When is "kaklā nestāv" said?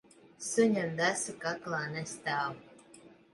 1.43-2.59